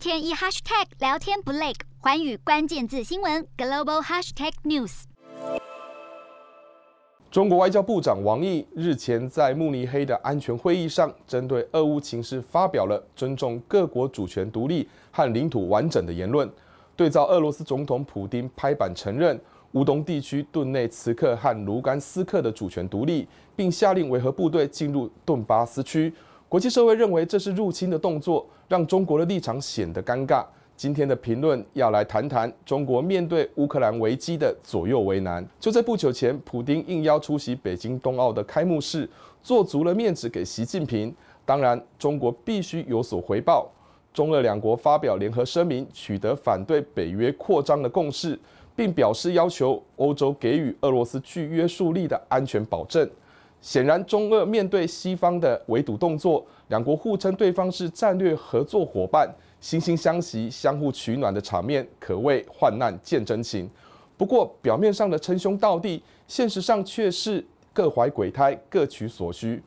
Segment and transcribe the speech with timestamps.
[0.00, 5.02] 天一 hashtag 聊天不累，环宇关键字新闻 global hashtag news。
[7.30, 16.50] 中国外交部长王毅日前在慕尼黑的安全会议上，针对俄乌情势发表了尊重各国主权独立和领土完整的言论，
[16.96, 19.38] 对照俄罗斯总统普丁拍板承认
[19.72, 26.10] 乌东地区顿内茨克和卢甘斯克的主权独立，并下令维和部队进入顿巴斯区。
[26.50, 30.44] 国际社会认为这是入侵的动作，让中国的立场显得尴尬。
[30.76, 35.46] 今天的评论要来谈谈中国面对乌克兰危机的左右为难。
[35.60, 39.08] 就在不久前，普丁应邀出席北京冬奥的开幕式，
[39.44, 41.14] 做足了面子给习近平。
[41.44, 43.70] 当然，中国必须有所回报。
[44.12, 48.36] 中俄两国发表联合声明，取得反对北约扩张的共识，
[48.74, 53.08] 并表示要求欧洲给予俄罗斯具约束力的安全保证。
[53.60, 59.28] 显然，中俄面对西方的围堵动作，两国互称对方是战略合作伙伴，
[59.60, 63.68] 惺惺相惜、相互取暖的场面可谓患难见真情。
[64.16, 69.62] 不过，表面上的称兄道弟，现实上却是各怀鬼胎、各取所需。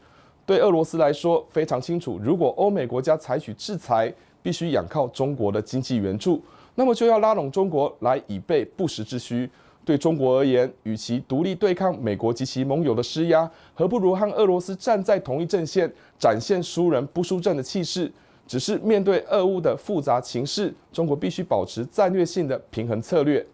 [0.45, 6.41] 对俄罗斯来说，非常清楚，如果欧美国家采取制裁，必须仰靠中国的经济援助，
[6.75, 9.49] 那么就要拉拢中国来以备不时之需。
[9.85, 18.11] 对中国而言，与其独立对抗美国及其盟友的施压，何不如和俄罗斯站在同一阵线，展现输人不输阵的气势？
[18.45, 23.45] 只是面对俄乌的复杂情势，中国必须保持战略性的平衡策略。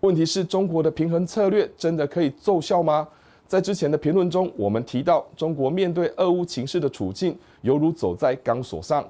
[0.00, 3.08] 问题是，中国的平衡策略真的可以奏效吗？
[3.46, 9.02] 在之前的评论中，我们提到，中国面对俄乌情势的处境，犹如走在钢索上。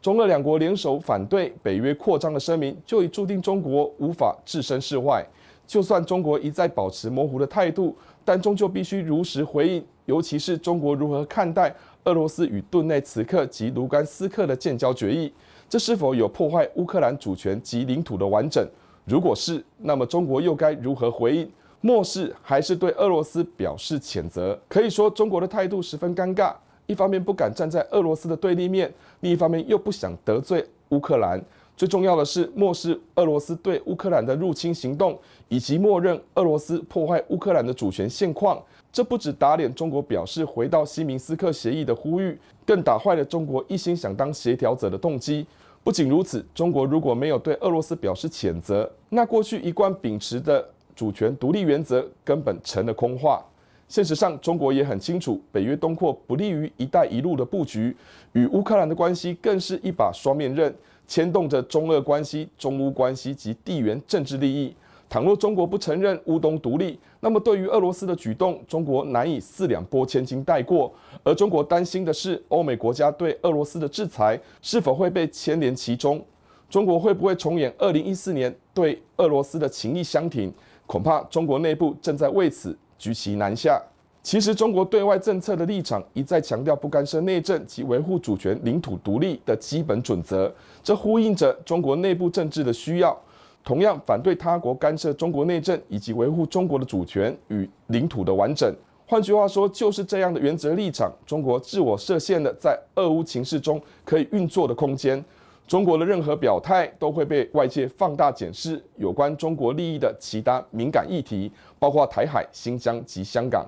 [0.00, 5.26] 中俄两国联手反对北约扩张的声明，就已注定中国无法置身事外。
[5.70, 9.84] 就算中国一再保持模糊的态度，但终究必须如实回应。
[10.04, 15.32] 尤其是中国如何看待俄罗斯与顿内茨克及卢甘斯克的建交决议？
[15.68, 18.66] 这是否有破坏乌克兰主权及领土的完整？
[19.04, 21.48] 如果是，那么中国又该如何回应？
[21.80, 24.58] 漠视还是对俄罗斯表示谴责？
[24.66, 26.52] 可以说，中国的态度十分尴尬：
[26.86, 31.40] 一方面不敢站在俄罗斯的对立面，另一方面又不想得罪乌克兰。
[31.80, 35.18] 最重要的是，漠视俄罗斯对乌克兰的入侵行动，
[35.48, 38.62] 以及默认俄罗斯破坏乌克兰的主权现况。
[38.92, 45.46] 这不止打脸中国表示回到西明斯克协议的呼吁，更打坏了中国一心想当协调者的动机。
[45.82, 50.62] 不仅如此，中国如果没有对俄罗斯表示谴责，那过去一贯秉持的
[50.94, 53.42] 主权独立原则根本成了空话。
[53.88, 57.96] 现实上，中国也很清楚，北约东扩不利于“一带一路”的布局，
[58.34, 60.72] 与乌克兰的关系更是一把双面刃。
[61.10, 64.72] 牵动着中俄关系、中乌关系及地缘政治利益。
[65.08, 70.94] 倘若中国不承认乌东独立，那么对于俄罗斯的举动，中国难以四两拨千斤带过。
[71.24, 76.24] 而中国担心的是，欧美国家对俄罗斯的制裁是否会被牵连其中？
[76.68, 80.54] 中国会不会重演二零一四年对俄罗斯的情谊相挺？
[80.86, 83.82] 恐怕中国内部正在为此举棋难下。
[84.22, 93.18] 其实，中国对外政策的立场一再强调不干涉内政及维护主权、领土独立的基本准则，这呼应着中国内部政治的需要。
[93.64, 98.70] 同样，反对他国干涉中国内政以及维护中国的主权与领土的完整。
[99.06, 105.22] 换句话说，就是这样的原则立场，中国自我设限了在俄乌情势中可以运作的空间。
[105.66, 113.66] 中国的任何表态都会被外界放大检视有关中国利益的其他敏感议题，包括台海、新疆及香港。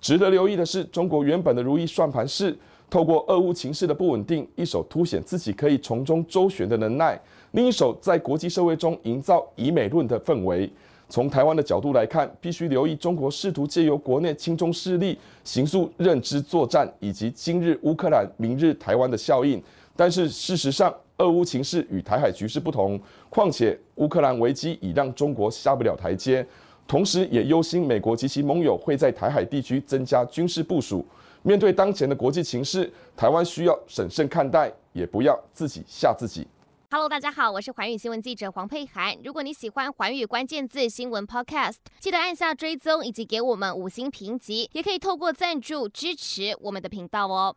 [0.00, 2.56] 值得留意的是，中国原本的如意算盘是
[2.88, 7.20] 透过俄乌情势的不稳定，一手凸显自己可以从中周旋的能耐，
[7.52, 10.70] 另一手在国际社会中营造以美论的氛围。
[11.10, 19.62] 从台湾的角度来看，必须留意中国试图借由国内亲中势力形塑认知作战，以及今日乌克兰、明日台湾的效应。
[19.96, 23.00] 但是事实上，俄乌情势与台海局势不同，
[23.30, 26.46] 况且乌克兰危机已让中国下不了台阶。
[26.88, 31.04] 同时，也忧心美国及其盟友会在台海地区增加军事部署。
[31.42, 36.48] 面对当前的国际情势，台湾需要审慎看待，也不要自己吓自己。
[36.90, 39.14] Hello，大家好，我是环宇新闻记者黄佩涵。
[39.22, 47.54] 如果你喜欢环宇关键字新闻 Podcast，记得按下追踪以及给我们五星评级，也可以透过赞助支持我们的频道哦。